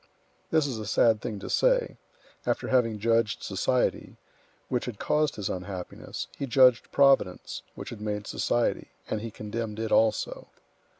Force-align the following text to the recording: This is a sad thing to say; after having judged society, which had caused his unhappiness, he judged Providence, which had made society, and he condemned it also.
This 0.49 0.65
is 0.65 0.79
a 0.79 0.87
sad 0.87 1.21
thing 1.21 1.37
to 1.41 1.47
say; 1.47 1.97
after 2.43 2.69
having 2.69 2.97
judged 2.97 3.43
society, 3.43 4.17
which 4.67 4.85
had 4.85 4.97
caused 4.97 5.35
his 5.35 5.47
unhappiness, 5.47 6.25
he 6.39 6.47
judged 6.47 6.91
Providence, 6.91 7.61
which 7.75 7.91
had 7.91 8.01
made 8.01 8.25
society, 8.25 8.89
and 9.11 9.21
he 9.21 9.29
condemned 9.29 9.77
it 9.77 9.91
also. 9.91 10.47